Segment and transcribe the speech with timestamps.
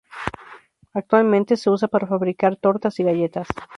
[0.95, 3.47] Actualmente se usa para fabricar tortas y galletas.